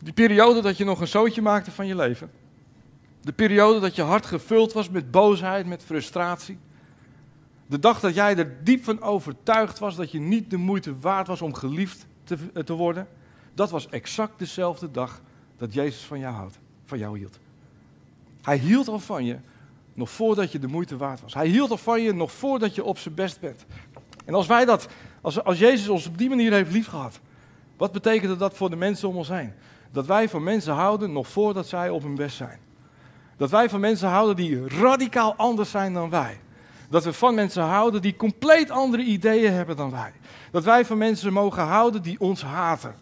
[0.07, 2.31] Die periode dat je nog een zootje maakte van je leven.
[3.21, 6.59] De periode dat je hart gevuld was met boosheid, met frustratie.
[7.67, 11.27] De dag dat jij er diep van overtuigd was dat je niet de moeite waard
[11.27, 13.09] was om geliefd te, eh, te worden.
[13.55, 15.21] Dat was exact dezelfde dag
[15.57, 17.39] dat Jezus van jou houdt, van jou hield.
[18.43, 19.37] Hij hield al van je
[19.95, 21.35] nog voordat je de moeite waard was.
[21.35, 23.65] Hij hield al van je nog voordat je op zijn best bent.
[24.25, 24.89] En als wij dat,
[25.21, 27.21] als, als Jezus ons op die manier heeft liefgehad,
[27.77, 29.53] wat betekent dat voor de mensen om ons heen?
[29.97, 32.59] Dat wij van mensen houden nog voordat zij op hun best zijn.
[33.37, 36.41] Dat wij van mensen houden die radicaal anders zijn dan wij.
[36.91, 40.13] Dat we van mensen houden die compleet andere ideeën hebben dan wij.
[40.51, 42.95] Dat wij van mensen mogen houden die ons haten.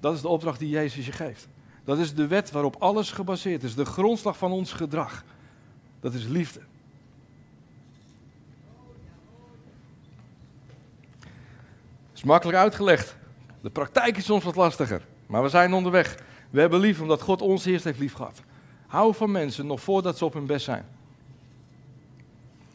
[0.00, 1.48] Dat is de opdracht die Jezus je geeft.
[1.84, 3.74] Dat is de wet waarop alles gebaseerd is.
[3.74, 5.24] De grondslag van ons gedrag.
[6.00, 6.60] Dat is liefde.
[11.18, 13.16] Dat is makkelijk uitgelegd.
[13.66, 15.02] De praktijk is soms wat lastiger.
[15.26, 16.18] Maar we zijn onderweg.
[16.50, 18.40] We hebben lief omdat God ons eerst heeft lief gehad.
[18.86, 20.86] Hou van mensen nog voordat ze op hun best zijn.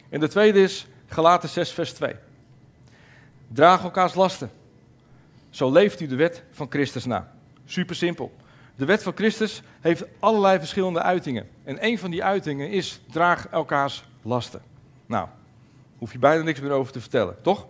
[0.10, 2.16] En de tweede is Galaten 6, vers 2.
[3.48, 4.52] Draag elkaars lasten.
[5.50, 7.32] Zo leeft u de wet van Christus na.
[7.66, 8.36] Super simpel.
[8.76, 11.50] De wet van Christus heeft allerlei verschillende uitingen.
[11.64, 14.62] En een van die uitingen is draag elkaars lasten.
[15.06, 15.28] Nou,
[15.98, 17.68] hoef je bijna niks meer over te vertellen, toch?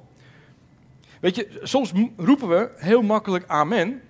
[1.22, 4.02] Weet je, soms roepen we heel makkelijk amen,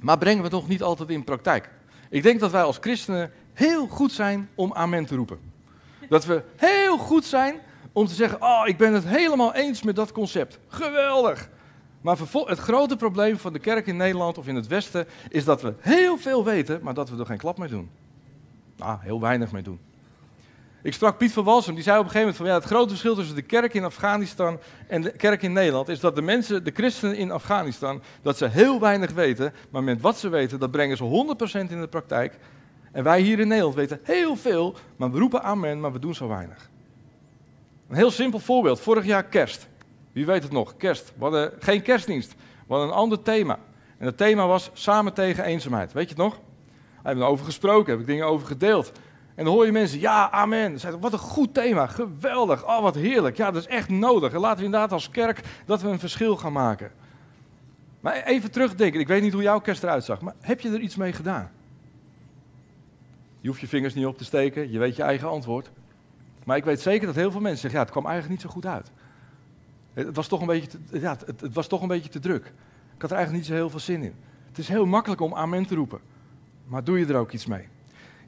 [0.00, 1.70] maar brengen we het nog niet altijd in praktijk.
[2.10, 5.38] Ik denk dat wij als christenen heel goed zijn om amen te roepen.
[6.08, 7.60] Dat we heel goed zijn
[7.92, 10.58] om te zeggen, oh, ik ben het helemaal eens met dat concept.
[10.68, 11.48] Geweldig.
[12.00, 15.62] Maar het grote probleem van de kerk in Nederland of in het Westen is dat
[15.62, 17.90] we heel veel weten, maar dat we er geen klap mee doen.
[18.76, 19.80] Nou, heel weinig mee doen.
[20.82, 22.88] Ik sprak Piet van Walsum, die zei op een gegeven moment van ja, het grote
[22.88, 26.64] verschil tussen de kerk in Afghanistan en de kerk in Nederland is dat de mensen,
[26.64, 30.70] de christenen in Afghanistan, dat ze heel weinig weten, maar met wat ze weten, dat
[30.70, 31.34] brengen ze
[31.66, 32.38] 100% in de praktijk.
[32.92, 36.14] En wij hier in Nederland weten heel veel, maar we roepen amen, maar we doen
[36.14, 36.70] zo weinig.
[37.88, 39.68] Een heel simpel voorbeeld, vorig jaar kerst.
[40.12, 41.12] Wie weet het nog, kerst.
[41.16, 42.34] We hadden geen kerstdienst,
[42.66, 43.58] we hadden een ander thema.
[43.98, 45.92] En het thema was samen tegen eenzaamheid.
[45.92, 46.34] Weet je het nog?
[46.34, 48.92] Daar hebben we over gesproken, heb ik dingen over gedeeld.
[49.38, 51.00] En dan hoor je mensen, ja, amen.
[51.00, 53.36] Wat een goed thema, geweldig, oh wat heerlijk.
[53.36, 54.32] Ja, dat is echt nodig.
[54.32, 56.90] En laten we inderdaad als kerk dat we een verschil gaan maken.
[58.00, 60.80] Maar even terugdenken, ik weet niet hoe jouw kerst eruit zag, maar heb je er
[60.80, 61.50] iets mee gedaan?
[63.40, 65.70] Je hoeft je vingers niet op te steken, je weet je eigen antwoord.
[66.44, 68.54] Maar ik weet zeker dat heel veel mensen zeggen, ja, het kwam eigenlijk niet zo
[68.54, 68.90] goed uit.
[69.92, 72.46] Het was toch een beetje te, ja, het was toch een beetje te druk.
[72.94, 74.14] Ik had er eigenlijk niet zo heel veel zin in.
[74.48, 76.00] Het is heel makkelijk om amen te roepen,
[76.64, 77.68] maar doe je er ook iets mee?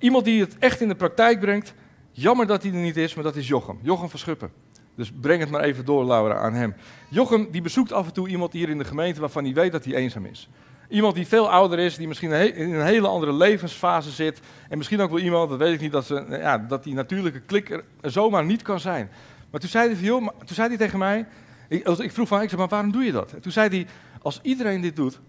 [0.00, 1.74] Iemand die het echt in de praktijk brengt,
[2.10, 3.78] jammer dat hij er niet is, maar dat is Jochem.
[3.82, 4.50] Jochem van Schuppen.
[4.94, 6.74] Dus breng het maar even door, Laura, aan hem.
[7.08, 9.84] Jochem die bezoekt af en toe iemand hier in de gemeente waarvan hij weet dat
[9.84, 10.48] hij eenzaam is.
[10.88, 14.40] Iemand die veel ouder is, die misschien in een hele andere levensfase zit.
[14.68, 17.40] En misschien ook wel iemand, dat weet ik niet, dat, ze, ja, dat die natuurlijke
[17.40, 19.10] klik er zomaar niet kan zijn.
[19.50, 21.26] Maar toen zei hij, joh, toen zei hij tegen mij,
[21.68, 23.32] ik, ik vroeg van, ik zei, maar waarom doe je dat?
[23.32, 23.86] En toen zei hij,
[24.22, 25.20] als iedereen dit doet,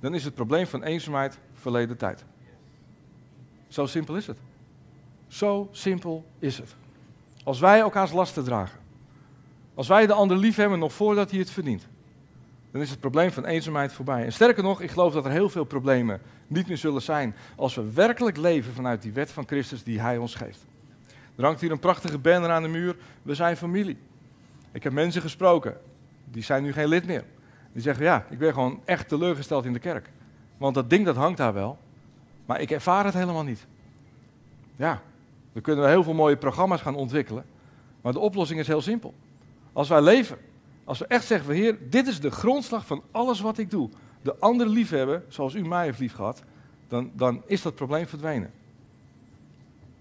[0.00, 2.24] dan is het probleem van eenzaamheid verleden tijd.
[3.74, 4.38] Zo simpel is het.
[5.28, 6.74] Zo simpel is het.
[7.44, 8.78] Als wij elkaars lasten dragen,
[9.74, 11.86] als wij de ander lief hebben nog voordat hij het verdient,
[12.70, 14.24] dan is het probleem van eenzaamheid voorbij.
[14.24, 17.74] En sterker nog, ik geloof dat er heel veel problemen niet meer zullen zijn als
[17.74, 20.64] we werkelijk leven vanuit die wet van Christus die Hij ons geeft.
[21.36, 23.98] Er hangt hier een prachtige banner aan de muur, we zijn familie.
[24.72, 25.76] Ik heb mensen gesproken,
[26.24, 27.24] die zijn nu geen lid meer.
[27.72, 30.10] Die zeggen, ja, ik ben gewoon echt teleurgesteld in de kerk.
[30.56, 31.78] Want dat ding dat hangt daar wel,
[32.46, 33.66] maar ik ervaar het helemaal niet.
[34.76, 35.02] Ja,
[35.52, 37.44] dan kunnen we heel veel mooie programma's gaan ontwikkelen.
[38.00, 39.14] Maar de oplossing is heel simpel.
[39.72, 40.38] Als wij leven,
[40.84, 43.90] als we echt zeggen, Heer, dit is de grondslag van alles wat ik doe.
[44.22, 46.42] De anderen liefhebben, zoals u mij heeft liefgehad,
[46.88, 48.50] dan, dan is dat probleem verdwenen.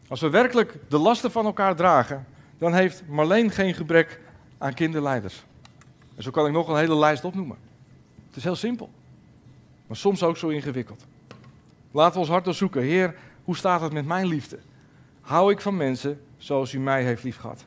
[0.08, 2.26] Als we werkelijk de lasten van elkaar dragen,
[2.58, 4.20] dan heeft Marleen geen gebrek
[4.58, 5.44] aan kinderleiders.
[6.16, 7.58] En zo kan ik nog een hele lijst opnoemen.
[8.28, 8.90] Het is heel simpel,
[9.88, 11.06] maar soms ook zo ingewikkeld.
[11.94, 12.82] Laten we ons hart doorzoeken.
[12.82, 14.60] Heer, hoe staat het met mijn liefde?
[15.22, 17.66] Hou ik van mensen zoals u mij heeft liefgehad?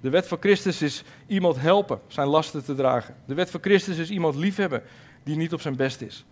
[0.00, 3.16] De wet van Christus is iemand helpen zijn lasten te dragen.
[3.26, 4.82] De wet van Christus is iemand liefhebben
[5.22, 6.24] die niet op zijn best is.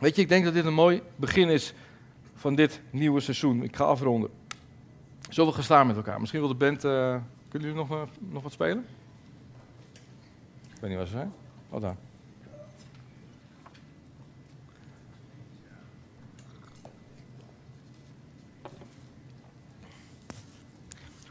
[0.00, 1.74] Weet je, ik denk dat dit een mooi begin is
[2.34, 3.62] van dit nieuwe seizoen.
[3.62, 4.30] Ik ga afronden.
[5.28, 6.20] Zullen we gaan staan met elkaar?
[6.20, 6.84] Misschien wil de band.
[6.84, 7.16] Uh,
[7.48, 8.86] kunnen jullie nog, uh, nog wat spelen?
[10.74, 11.32] Ik weet niet waar ze zijn.
[11.70, 11.96] Oh, daar.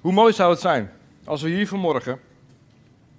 [0.05, 0.91] Hoe mooi zou het zijn
[1.23, 2.19] als we hier vanmorgen,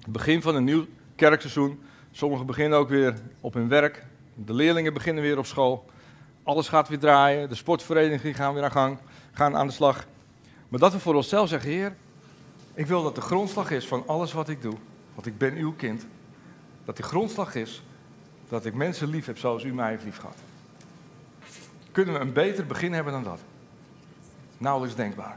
[0.08, 5.22] begin van een nieuw kerkseizoen, sommigen beginnen ook weer op hun werk, de leerlingen beginnen
[5.22, 5.84] weer op school,
[6.42, 8.98] alles gaat weer draaien, de sportverenigingen gaan weer aan gang,
[9.32, 10.06] gaan aan de slag.
[10.68, 11.96] Maar dat we voor onszelf zeggen, Heer,
[12.74, 14.76] ik wil dat de grondslag is van alles wat ik doe,
[15.14, 16.06] want ik ben uw kind,
[16.84, 17.82] dat de grondslag is
[18.48, 20.38] dat ik mensen lief heb zoals u mij heeft lief gehad.
[21.92, 23.40] Kunnen we een beter begin hebben dan dat?
[24.58, 25.36] Nauwelijks denkbaar.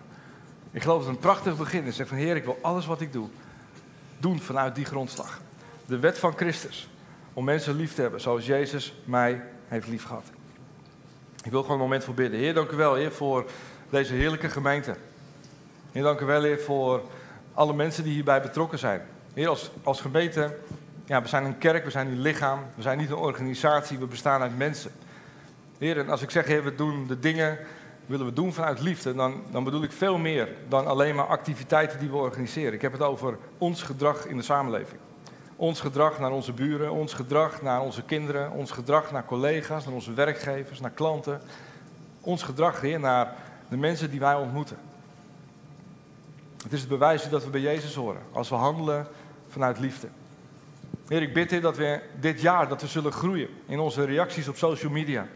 [0.71, 1.95] Ik geloof dat het een prachtig begin is.
[1.95, 3.27] Zeg van Heer, ik wil alles wat ik doe,
[4.17, 5.41] doen vanuit die grondslag.
[5.85, 6.89] De wet van Christus.
[7.33, 10.25] Om mensen lief te hebben zoals Jezus mij heeft lief gehad.
[11.43, 12.39] Ik wil gewoon een moment voor bidden.
[12.39, 13.45] Heer, dank u wel, Heer, voor
[13.89, 14.95] deze heerlijke gemeente.
[15.91, 17.01] Heer, dank u wel, Heer, voor
[17.53, 19.01] alle mensen die hierbij betrokken zijn.
[19.33, 20.57] Heer, als, als gemeente,
[21.05, 24.05] ja, we zijn een kerk, we zijn een lichaam, we zijn niet een organisatie, we
[24.05, 24.91] bestaan uit mensen.
[25.77, 27.57] Heer, en als ik zeg, Heer, we doen de dingen
[28.09, 31.99] willen we doen vanuit liefde, dan, dan bedoel ik veel meer dan alleen maar activiteiten
[31.99, 32.73] die we organiseren.
[32.73, 34.99] Ik heb het over ons gedrag in de samenleving.
[35.55, 39.93] ons gedrag naar onze buren, ons gedrag naar onze kinderen, ons gedrag naar collega's, naar
[39.93, 41.41] onze werkgevers, naar klanten.
[42.21, 43.35] Ons gedrag, Heer, naar
[43.69, 44.77] de mensen die wij ontmoeten.
[46.63, 49.07] Het is het bewijs dat we bij Jezus horen, als we handelen
[49.49, 50.07] vanuit liefde.
[51.07, 54.47] Heer, ik bid Heer dat we dit jaar dat we zullen groeien in onze reacties
[54.47, 55.27] op social media.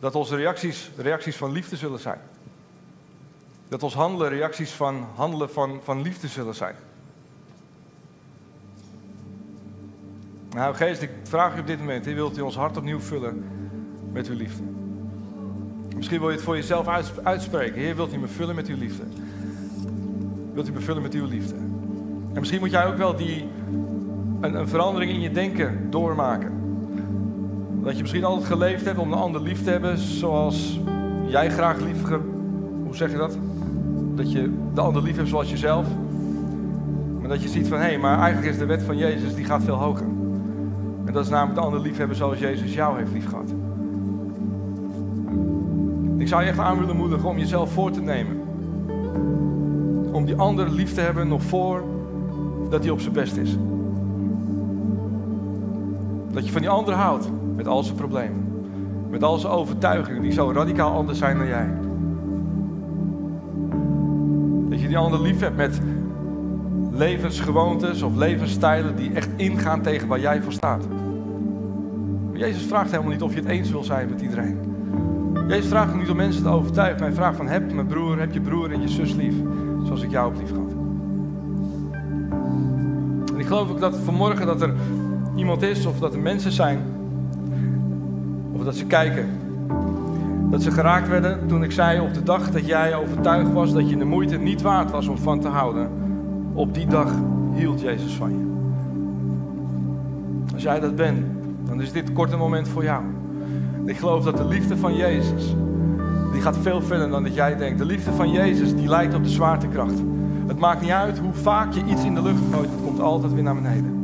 [0.00, 2.18] Dat onze reacties reacties van liefde zullen zijn.
[3.68, 6.74] Dat ons handelen reacties van handelen van, van liefde zullen zijn.
[10.50, 13.44] Nou, geest, ik vraag u op dit moment, Heer, wilt u ons hart opnieuw vullen
[14.12, 14.62] met uw liefde?
[15.96, 16.88] Misschien wil je het voor jezelf
[17.22, 17.80] uitspreken.
[17.80, 19.02] Heer, wilt u me vullen met uw liefde?
[20.52, 21.54] Wilt u me vullen met uw liefde?
[22.34, 23.48] En misschien moet jij ook wel die,
[24.40, 26.59] een, een verandering in je denken doormaken.
[27.82, 30.80] Dat je misschien altijd geleefd hebt om de ander lief te hebben zoals
[31.26, 32.02] jij graag lief...
[32.84, 33.38] Hoe zeg je dat?
[34.14, 35.86] Dat je de ander lief hebt zoals jezelf.
[37.20, 39.44] Maar dat je ziet van, hé, hey, maar eigenlijk is de wet van Jezus, die
[39.44, 40.06] gaat veel hoger.
[41.04, 43.54] En dat is namelijk de ander lief hebben zoals Jezus jou heeft lief gehad.
[46.16, 48.40] Ik zou je echt aan willen moedigen om jezelf voor te nemen.
[50.12, 51.84] Om die ander lief te hebben nog voor
[52.70, 53.56] dat hij op zijn best is.
[56.32, 58.64] Dat je van die ander houdt met al zijn problemen.
[59.10, 61.68] Met al zijn overtuigingen die zo radicaal anders zijn dan jij.
[64.70, 65.80] Dat je die ander lief hebt met
[66.92, 70.88] levensgewoontes of levensstijlen die echt ingaan tegen waar jij voor staat.
[72.30, 74.58] Maar Jezus vraagt helemaal niet of je het eens wil zijn met iedereen.
[75.48, 78.32] Jezus vraagt niet om mensen te overtuigen, maar hij vraagt van heb mijn broer, heb
[78.32, 79.34] je broer en je zus lief,
[79.84, 80.72] zoals ik jou heb lief gehad.
[83.32, 84.74] En ik geloof ook dat vanmorgen dat er
[85.34, 86.98] iemand is of dat er mensen zijn,
[88.64, 89.28] dat ze kijken,
[90.50, 93.90] dat ze geraakt werden toen ik zei op de dag dat jij overtuigd was dat
[93.90, 95.88] je de moeite niet waard was om van te houden,
[96.52, 97.12] op die dag
[97.54, 98.48] hield Jezus van je.
[100.52, 101.26] Als jij dat bent,
[101.64, 103.02] dan is dit korte moment voor jou.
[103.84, 105.54] Ik geloof dat de liefde van Jezus,
[106.32, 107.78] die gaat veel verder dan dat jij denkt.
[107.78, 110.02] De liefde van Jezus, die lijkt op de zwaartekracht.
[110.46, 113.32] Het maakt niet uit hoe vaak je iets in de lucht gooit, het komt altijd
[113.32, 113.98] weer naar beneden.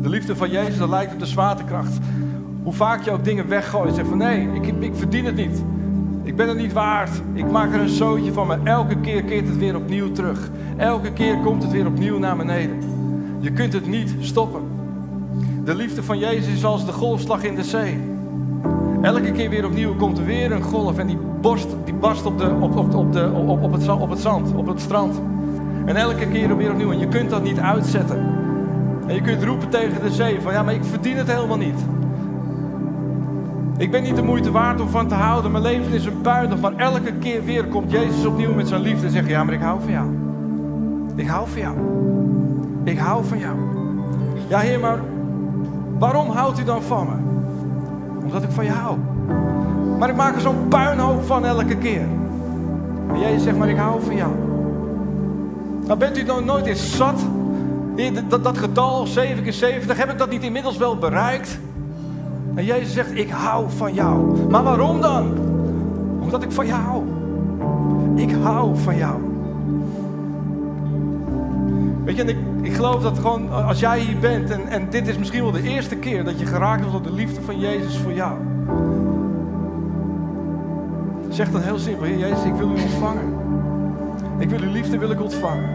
[0.00, 1.98] De liefde van Jezus, dat lijkt op de zwaartekracht.
[2.64, 5.64] Hoe vaak je ook dingen weggooit, zeg van nee, ik, ik verdien het niet.
[6.22, 7.10] Ik ben het niet waard.
[7.32, 10.50] Ik maak er een zootje van, maar elke keer keert het weer opnieuw terug.
[10.76, 12.78] Elke keer komt het weer opnieuw naar beneden.
[13.40, 14.60] Je kunt het niet stoppen.
[15.64, 17.98] De liefde van Jezus is als de golfslag in de zee.
[19.02, 22.38] Elke keer weer opnieuw komt er weer een golf en die, borst, die barst op,
[22.38, 25.20] de, op, op, op, de, op, op, het, op het zand, op het strand.
[25.84, 26.92] En elke keer weer opnieuw.
[26.92, 28.18] En je kunt dat niet uitzetten.
[29.06, 31.84] En je kunt roepen tegen de zee van ja, maar ik verdien het helemaal niet.
[33.76, 35.50] Ik ben niet de moeite waard om van te houden.
[35.50, 36.60] Mijn leven is een puinhoop.
[36.60, 39.60] Maar elke keer weer komt Jezus opnieuw met zijn liefde en zegt: Ja, maar ik
[39.60, 40.08] hou van jou.
[41.16, 41.76] Ik hou van jou.
[42.84, 43.56] Ik hou van jou.
[44.48, 44.98] Ja, Heer, maar
[45.98, 47.14] waarom houdt u dan van me?
[48.24, 48.98] Omdat ik van je hou.
[49.98, 52.06] Maar ik maak er zo'n puinhoop van elke keer.
[53.12, 54.32] En Jezus zegt: Maar ik hou van jou.
[55.86, 57.26] Nou, bent u nou nooit eens zat?
[58.28, 61.58] Dat, dat getal, 7 keer 70, heb ik dat niet inmiddels wel bereikt?
[62.54, 64.46] En Jezus zegt, ik hou van jou.
[64.50, 65.32] Maar waarom dan?
[66.20, 67.02] Omdat ik van jou hou.
[68.14, 69.20] Ik hou van jou.
[72.04, 75.08] Weet je, en ik, ik geloof dat gewoon als jij hier bent en, en dit
[75.08, 77.96] is misschien wel de eerste keer dat je geraakt wordt door de liefde van Jezus
[77.96, 78.38] voor jou.
[81.28, 83.34] Zeg dan heel simpel, Jezus, ik wil u ontvangen.
[84.38, 85.68] Ik wil uw liefde wil ik ontvangen.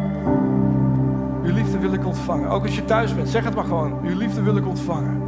[1.44, 2.50] Uw liefde wil ik ontvangen.
[2.50, 3.94] Ook als je thuis bent, zeg het maar gewoon.
[4.04, 5.19] Uw liefde wil ik ontvangen.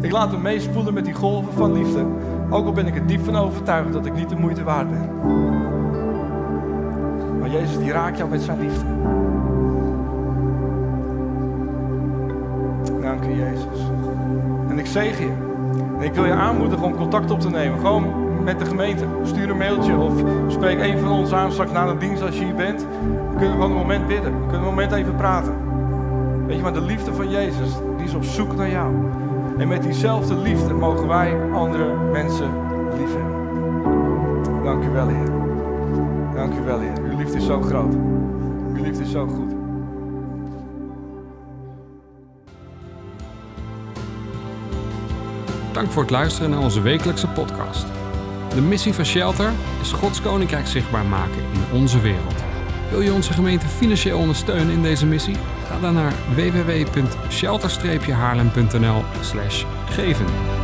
[0.00, 2.06] Ik laat me meespoelen met die golven van liefde.
[2.50, 5.10] Ook al ben ik er diep van overtuigd dat ik niet de moeite waard ben.
[7.40, 8.84] Maar Jezus die raakt jou met zijn liefde.
[13.00, 13.90] Dank u Jezus.
[14.68, 15.30] En ik zeg je.
[15.98, 17.78] En ik wil je aanmoedigen om contact op te nemen.
[17.78, 18.04] Gewoon
[18.44, 19.04] met de gemeente.
[19.22, 20.12] Stuur een mailtje of
[20.48, 22.86] spreek een van ons aan straks na de dienst als je hier bent.
[23.28, 24.32] Dan kunnen we gewoon een moment bidden.
[24.32, 25.54] Dan kunnen we een moment even praten.
[26.46, 28.94] Weet je, maar de liefde van Jezus, die is op zoek naar jou.
[29.58, 32.50] En met diezelfde liefde mogen wij andere mensen
[32.98, 33.44] liefhebben.
[34.64, 35.30] Dank u wel, Heer.
[36.34, 36.98] Dank u wel, Heer.
[37.10, 37.94] Uw liefde is zo groot.
[38.74, 39.54] Uw liefde is zo goed.
[45.72, 47.86] Dank voor het luisteren naar onze wekelijkse podcast.
[48.54, 49.50] De missie van Shelter
[49.80, 52.34] is Gods Koninkrijk zichtbaar maken in onze wereld.
[52.90, 55.36] Wil je onze gemeente financieel ondersteunen in deze missie?
[55.76, 59.04] Ga dan naar www.shelter-haarlem.nl
[59.86, 60.55] geven.